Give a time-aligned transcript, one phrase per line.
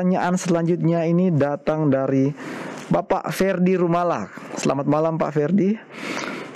[0.00, 2.32] pertanyaan selanjutnya ini datang dari
[2.88, 4.32] Bapak Ferdi Rumala.
[4.56, 5.76] Selamat malam Pak Ferdi.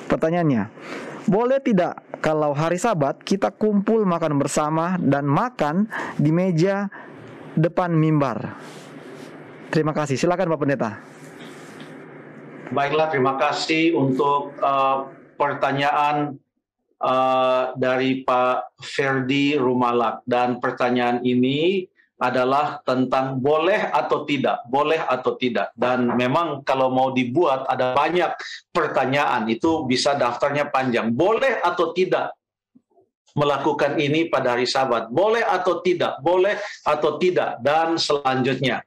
[0.09, 0.73] Pertanyaannya,
[1.29, 6.89] boleh tidak kalau hari Sabat kita kumpul makan bersama dan makan di meja
[7.53, 8.57] depan mimbar?
[9.69, 10.17] Terima kasih.
[10.17, 10.91] Silakan Pak Pendeta.
[12.73, 16.41] Baiklah, terima kasih untuk uh, pertanyaan
[16.97, 21.93] uh, dari Pak Ferdi Rumalak dan pertanyaan ini
[22.25, 25.77] adalah tentang boleh atau tidak, boleh atau tidak.
[25.77, 28.33] Dan memang kalau mau dibuat ada banyak
[28.73, 31.13] pertanyaan, itu bisa daftarnya panjang.
[31.13, 32.33] Boleh atau tidak
[33.37, 35.13] melakukan ini pada hari Sabat?
[35.13, 36.25] Boleh atau tidak?
[36.25, 36.57] Boleh
[36.89, 37.61] atau tidak?
[37.61, 38.81] Dan selanjutnya.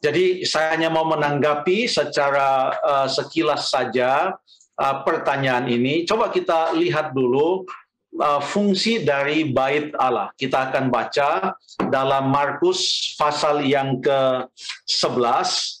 [0.00, 4.32] Jadi saya hanya mau menanggapi secara uh, sekilas saja
[4.80, 6.08] uh, pertanyaan ini.
[6.08, 7.68] Coba kita lihat dulu
[8.18, 10.34] uh, fungsi dari bait Allah.
[10.34, 11.54] Kita akan baca
[11.86, 15.78] dalam Markus pasal yang ke-11.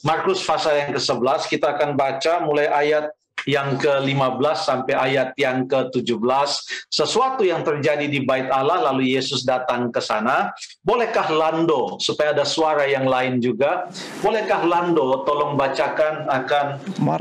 [0.00, 3.12] Markus pasal yang ke-11 kita akan baca mulai ayat
[3.48, 6.50] yang ke-15 sampai ayat yang ke-17
[6.92, 10.52] sesuatu yang terjadi di bait Allah lalu Yesus datang ke sana.
[10.84, 11.96] Bolehkah Lando?
[12.00, 13.88] Supaya ada suara yang lain juga.
[14.20, 15.24] Bolehkah Lando?
[15.24, 16.66] Tolong bacakan akan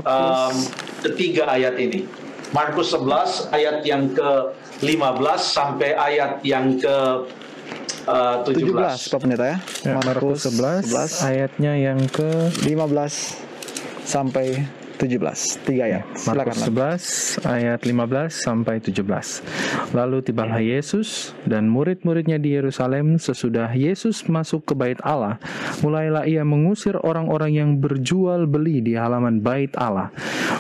[0.03, 0.56] um,
[1.03, 6.95] ketiga ayat ini Markus 11 ayat yang ke-15 sampai ayat yang ke
[8.09, 8.74] uh, 17.
[8.74, 9.57] 17 Pak Pendeta ya.
[9.85, 13.50] ya Markus 11, 11 ayatnya yang ke 15
[14.09, 14.66] sampai
[15.00, 16.04] 17 tiga ayat.
[16.28, 24.28] Markus 11 ayat 15 sampai 17 lalu tibalah Yesus dan murid-muridnya di Yerusalem sesudah Yesus
[24.28, 25.40] masuk ke bait Allah
[25.80, 30.12] mulailah ia mengusir orang-orang yang berjual beli di halaman bait Allah.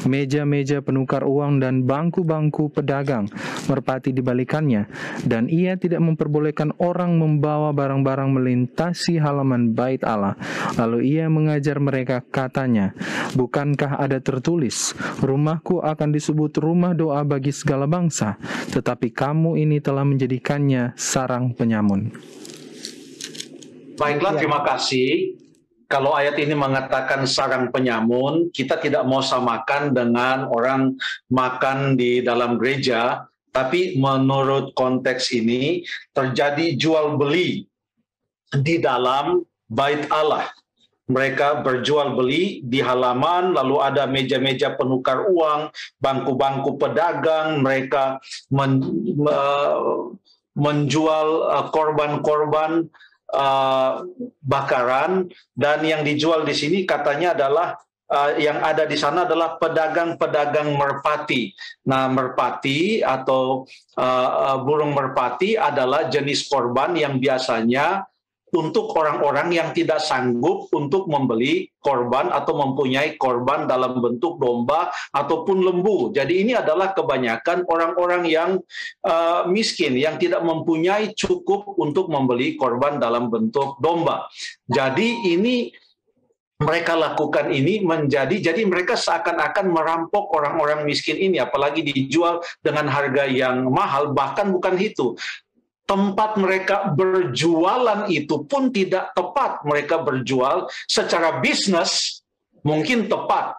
[0.07, 3.27] Meja-meja penukar uang dan bangku-bangku pedagang
[3.69, 4.89] merpati dibalikannya
[5.29, 10.33] dan ia tidak memperbolehkan orang membawa barang-barang melintasi halaman bait Allah
[10.75, 12.97] lalu ia mengajar mereka katanya
[13.33, 18.37] bukankah ada tertulis, rumahku akan disebut rumah doa bagi segala bangsa,
[18.73, 22.13] tetapi kamu ini telah menjadikannya sarang penyamun.
[23.99, 25.35] Baiklah, terima kasih.
[25.89, 30.93] Kalau ayat ini mengatakan sarang penyamun, kita tidak mau samakan dengan orang
[31.33, 35.83] makan di dalam gereja, tapi menurut konteks ini
[36.13, 37.65] terjadi jual beli
[38.53, 40.49] di dalam bait Allah.
[41.09, 48.21] Mereka berjual beli di halaman, lalu ada meja-meja penukar uang, bangku-bangku pedagang, mereka
[48.53, 48.77] men,
[50.53, 52.85] menjual uh, korban-korban
[53.33, 54.05] uh,
[54.45, 60.73] bakaran, dan yang dijual di sini katanya adalah uh, yang ada di sana adalah pedagang-pedagang
[60.73, 61.53] merpati.
[61.87, 63.63] Nah, merpati atau
[63.95, 68.03] uh, burung merpati adalah jenis korban yang biasanya
[68.49, 75.61] untuk orang-orang yang tidak sanggup untuk membeli korban atau mempunyai korban dalam bentuk domba ataupun
[75.61, 76.09] lembu.
[76.09, 78.57] Jadi ini adalah kebanyakan orang-orang yang
[79.05, 84.25] uh, miskin yang tidak mempunyai cukup untuk membeli korban dalam bentuk domba.
[84.65, 85.69] Jadi ini
[86.59, 93.23] mereka lakukan ini menjadi jadi mereka seakan-akan merampok orang-orang miskin ini apalagi dijual dengan harga
[93.31, 95.15] yang mahal bahkan bukan itu
[95.89, 99.65] tempat mereka berjualan itu pun tidak tepat.
[99.65, 102.21] Mereka berjual secara bisnis
[102.61, 103.57] mungkin tepat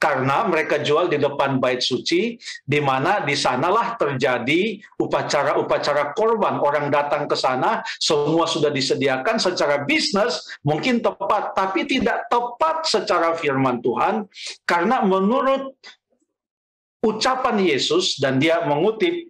[0.00, 6.56] karena mereka jual di depan bait suci, di mana di sanalah terjadi upacara-upacara korban.
[6.56, 13.36] Orang datang ke sana, semua sudah disediakan secara bisnis, mungkin tepat, tapi tidak tepat secara
[13.36, 14.24] firman Tuhan,
[14.64, 15.76] karena menurut
[17.04, 19.28] ucapan Yesus, dan dia mengutip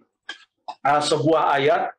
[0.87, 1.91] uh, sebuah ayat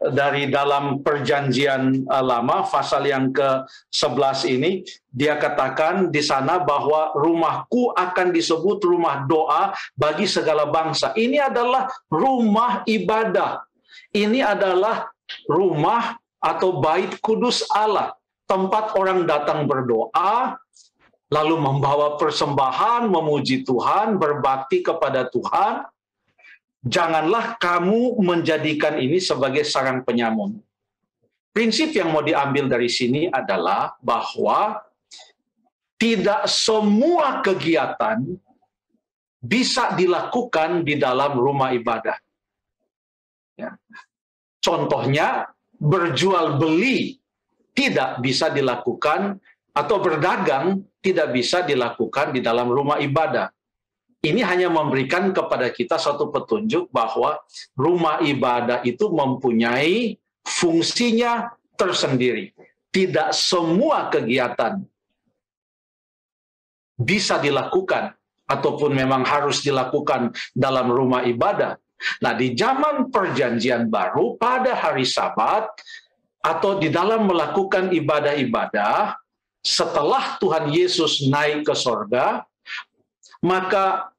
[0.00, 4.80] dari dalam perjanjian uh, lama pasal yang ke-11 ini
[5.12, 11.12] dia katakan di sana bahwa rumahku akan disebut rumah doa bagi segala bangsa.
[11.12, 13.60] Ini adalah rumah ibadah.
[14.10, 15.12] Ini adalah
[15.44, 18.16] rumah atau bait kudus Allah,
[18.48, 20.56] tempat orang datang berdoa,
[21.30, 25.86] lalu membawa persembahan, memuji Tuhan, berbakti kepada Tuhan,
[26.84, 30.60] janganlah kamu menjadikan ini sebagai sarang penyamun.
[31.50, 34.80] Prinsip yang mau diambil dari sini adalah bahwa
[36.00, 38.22] tidak semua kegiatan
[39.40, 42.16] bisa dilakukan di dalam rumah ibadah.
[43.58, 43.76] Ya.
[44.62, 45.48] Contohnya,
[45.80, 47.20] berjual beli
[47.72, 49.40] tidak bisa dilakukan
[49.72, 53.48] atau berdagang tidak bisa dilakukan di dalam rumah ibadah
[54.20, 57.40] ini hanya memberikan kepada kita satu petunjuk bahwa
[57.72, 62.52] rumah ibadah itu mempunyai fungsinya tersendiri.
[62.92, 64.84] Tidak semua kegiatan
[67.00, 68.12] bisa dilakukan
[68.44, 71.80] ataupun memang harus dilakukan dalam rumah ibadah.
[72.20, 75.64] Nah, di zaman Perjanjian Baru, pada hari Sabat
[76.44, 79.16] atau di dalam melakukan ibadah-ibadah,
[79.60, 82.44] setelah Tuhan Yesus naik ke sorga,
[83.44, 84.09] maka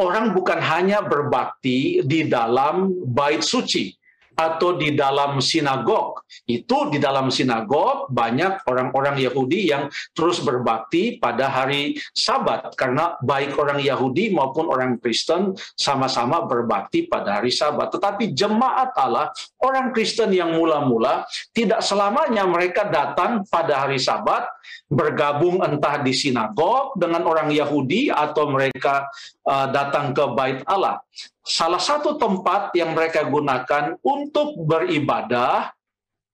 [0.00, 3.92] orang bukan hanya berbakti di dalam bait suci,
[4.36, 6.24] atau di dalam sinagog.
[6.48, 13.56] Itu di dalam sinagog banyak orang-orang Yahudi yang terus berbakti pada hari Sabat karena baik
[13.60, 17.92] orang Yahudi maupun orang Kristen sama-sama berbakti pada hari Sabat.
[17.92, 19.30] Tetapi jemaat Allah,
[19.62, 21.24] orang Kristen yang mula-mula
[21.54, 24.44] tidak selamanya mereka datang pada hari Sabat
[24.90, 29.06] bergabung entah di sinagog dengan orang Yahudi atau mereka
[29.46, 31.00] uh, datang ke bait Allah.
[31.42, 35.70] Salah satu tempat yang mereka gunakan untuk beribadah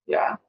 [0.08, 0.40] ya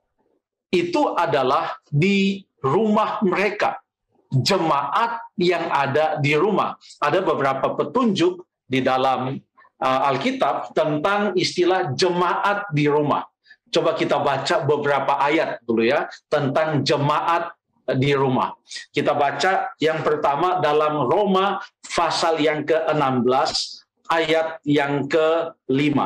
[0.72, 3.82] itu adalah di rumah mereka.
[4.30, 6.78] Jemaat yang ada di rumah.
[7.02, 9.42] Ada beberapa petunjuk di dalam
[9.80, 13.24] Alkitab tentang istilah jemaat di rumah
[13.70, 17.54] coba kita baca beberapa ayat dulu ya tentang jemaat
[17.98, 18.54] di rumah.
[18.94, 23.50] Kita baca yang pertama dalam Roma pasal yang ke-16
[24.10, 25.98] ayat yang ke-5.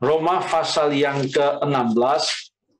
[0.00, 2.22] Roma pasal yang ke-16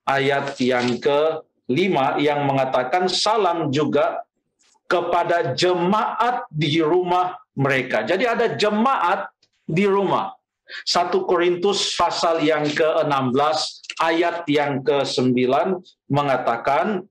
[0.08, 4.24] ayat yang ke-5 yang mengatakan salam juga
[4.88, 8.00] kepada jemaat di rumah mereka.
[8.08, 9.28] Jadi ada jemaat
[9.68, 10.32] di rumah.
[10.84, 13.58] 1 Korintus pasal yang ke-16
[14.00, 15.32] ayat yang ke-9
[16.12, 17.08] mengatakan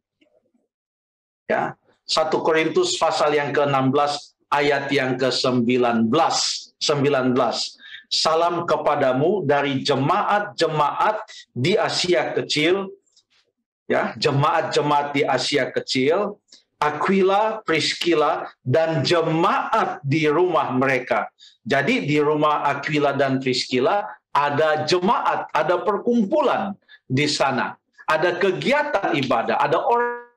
[1.50, 1.74] ya
[2.06, 6.14] 1 Korintus pasal yang ke-16 ayat yang ke-19
[6.78, 7.34] 19.
[8.08, 12.88] Salam kepadamu dari jemaat-jemaat di Asia Kecil,
[13.90, 16.40] ya, jemaat-jemaat di Asia Kecil,
[16.78, 21.26] Aquila, Priscilla, dan jemaat di rumah mereka.
[21.66, 26.78] Jadi di rumah Aquila dan Priscilla ada jemaat, ada perkumpulan
[27.10, 27.74] di sana.
[28.08, 30.32] Ada kegiatan ibadah, ada orang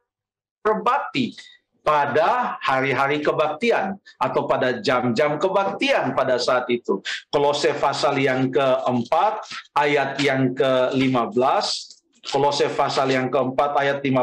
[0.64, 1.37] berbakti
[1.81, 7.00] pada hari-hari kebaktian atau pada jam-jam kebaktian pada saat itu.
[7.28, 9.44] Kolose pasal yang keempat
[9.76, 14.20] ayat yang ke-15 Kolose pasal yang keempat ayat 15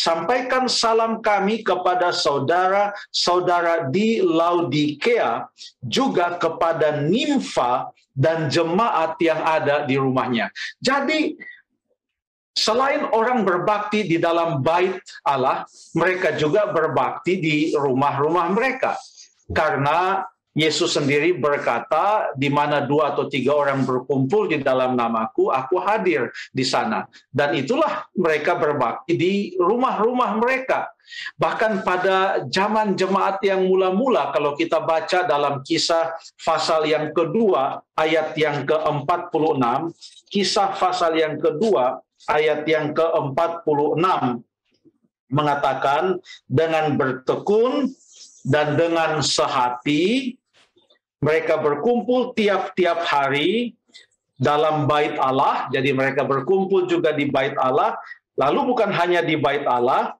[0.00, 5.44] sampaikan salam kami kepada saudara-saudara di Laodikea
[5.84, 10.48] juga kepada Nimfa dan jemaat yang ada di rumahnya.
[10.80, 11.36] Jadi
[12.50, 15.64] Selain orang berbakti di dalam bait Allah,
[15.96, 18.98] mereka juga berbakti di rumah-rumah mereka.
[19.48, 25.78] Karena Yesus sendiri berkata, di mana dua atau tiga orang berkumpul di dalam namaku, aku
[25.78, 27.06] hadir di sana.
[27.30, 30.90] Dan itulah mereka berbakti di rumah-rumah mereka.
[31.38, 38.34] Bahkan pada zaman jemaat yang mula-mula, kalau kita baca dalam kisah pasal yang kedua, ayat
[38.34, 39.62] yang ke-46,
[40.34, 44.02] kisah pasal yang kedua, ayat yang ke-46
[45.30, 46.18] mengatakan
[46.50, 47.86] dengan bertekun
[48.42, 50.34] dan dengan sehati
[51.20, 53.76] mereka berkumpul tiap-tiap hari
[54.40, 55.68] dalam bait Allah.
[55.68, 58.00] Jadi mereka berkumpul juga di bait Allah.
[58.40, 60.16] Lalu bukan hanya di bait Allah,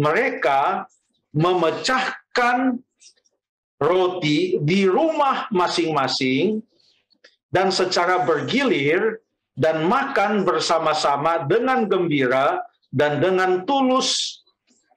[0.00, 0.88] mereka
[1.36, 2.80] memecahkan
[3.78, 6.64] roti di rumah masing-masing
[7.52, 9.20] dan secara bergilir
[9.52, 14.40] dan makan bersama-sama dengan gembira dan dengan tulus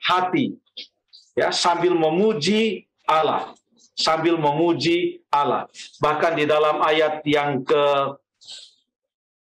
[0.02, 0.56] hati
[1.36, 3.54] ya sambil memuji Allah
[4.02, 5.70] sambil memuji Allah
[6.02, 8.18] bahkan di dalam ayat yang ke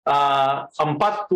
[0.05, 1.33] uh, 42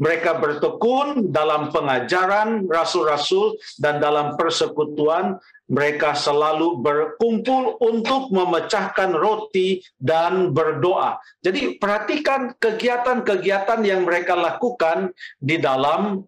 [0.00, 5.38] mereka bertekun dalam pengajaran rasul-rasul dan dalam persekutuan
[5.70, 11.22] mereka selalu berkumpul untuk memecahkan roti dan berdoa.
[11.40, 16.26] Jadi perhatikan kegiatan-kegiatan yang mereka lakukan di dalam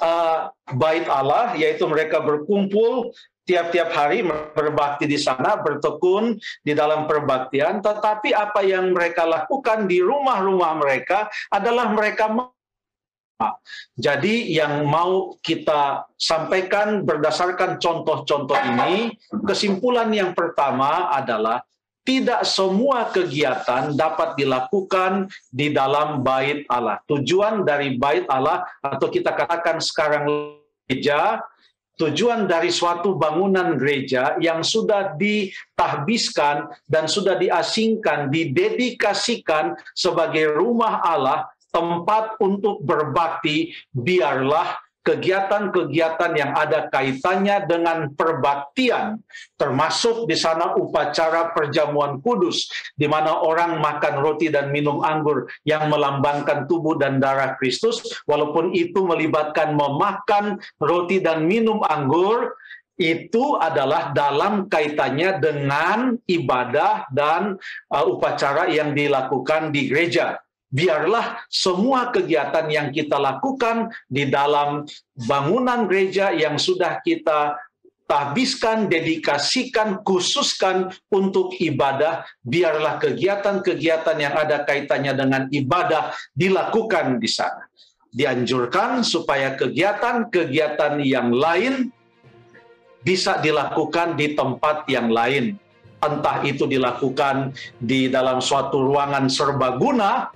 [0.00, 0.38] uh,
[0.72, 3.12] bait Allah, yaitu mereka berkumpul
[3.46, 6.36] tiap-tiap hari berbakti di sana, bertekun
[6.66, 7.78] di dalam perbaktian.
[7.80, 12.52] Tetapi apa yang mereka lakukan di rumah-rumah mereka adalah mereka
[13.96, 19.12] jadi yang mau kita sampaikan berdasarkan contoh-contoh ini,
[19.44, 21.60] kesimpulan yang pertama adalah
[22.06, 27.02] tidak semua kegiatan dapat dilakukan di dalam bait Allah.
[27.04, 30.24] Tujuan dari bait Allah atau kita katakan sekarang
[30.86, 31.44] gereja,
[31.96, 41.48] tujuan dari suatu bangunan gereja yang sudah ditahbiskan dan sudah diasingkan, didedikasikan sebagai rumah Allah
[41.72, 49.22] tempat untuk berbakti, biarlah kegiatan-kegiatan yang ada kaitannya dengan perbaktian,
[49.54, 52.66] termasuk di sana upacara perjamuan kudus,
[52.98, 58.74] di mana orang makan roti dan minum anggur yang melambangkan tubuh dan darah Kristus, walaupun
[58.74, 62.58] itu melibatkan memakan roti dan minum anggur,
[62.96, 67.60] itu adalah dalam kaitannya dengan ibadah dan
[67.92, 70.40] uh, upacara yang dilakukan di gereja
[70.76, 74.84] biarlah semua kegiatan yang kita lakukan di dalam
[75.24, 77.56] bangunan gereja yang sudah kita
[78.06, 87.66] tabiskan, dedikasikan, khususkan untuk ibadah, biarlah kegiatan-kegiatan yang ada kaitannya dengan ibadah dilakukan di sana.
[88.14, 91.90] Dianjurkan supaya kegiatan-kegiatan yang lain
[93.02, 95.58] bisa dilakukan di tempat yang lain.
[95.98, 100.30] Entah itu dilakukan di dalam suatu ruangan serbaguna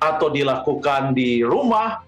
[0.00, 2.00] atau dilakukan di rumah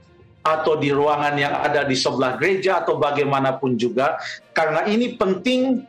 [0.42, 4.18] atau di ruangan yang ada di sebelah gereja atau bagaimanapun juga.
[4.50, 5.86] Karena ini penting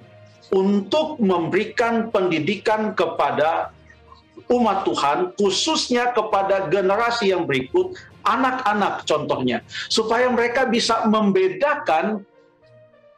[0.54, 3.74] untuk memberikan pendidikan kepada
[4.52, 9.66] umat Tuhan khususnya kepada generasi yang berikut anak-anak contohnya.
[9.90, 12.22] Supaya mereka bisa membedakan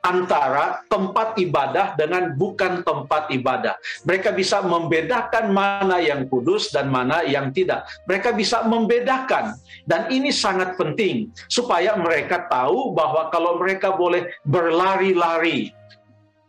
[0.05, 3.73] antara tempat ibadah dengan bukan tempat ibadah.
[4.05, 7.89] Mereka bisa membedakan mana yang kudus dan mana yang tidak.
[8.05, 9.57] Mereka bisa membedakan,
[9.89, 15.73] dan ini sangat penting supaya mereka tahu bahwa kalau mereka boleh berlari-lari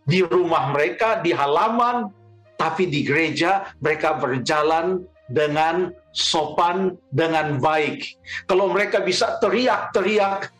[0.04, 2.12] di rumah mereka, di halaman,
[2.60, 8.04] tapi di gereja mereka berjalan dengan sopan, dengan baik.
[8.46, 10.52] Kalau mereka bisa teriak-teriak,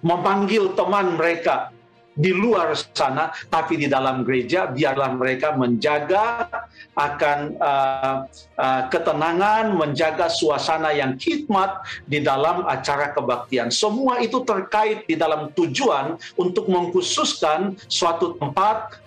[0.00, 1.73] memanggil teman mereka,
[2.14, 6.46] di luar sana, tapi di dalam gereja biarlah mereka menjaga
[6.94, 8.16] akan uh,
[8.54, 13.74] uh, ketenangan, menjaga suasana yang hikmat di dalam acara kebaktian.
[13.74, 19.02] Semua itu terkait di dalam tujuan untuk mengkhususkan suatu tempat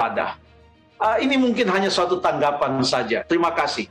[0.00, 0.40] pada.
[0.96, 3.20] Uh, ini mungkin hanya suatu tanggapan saja.
[3.28, 3.84] Terima kasih.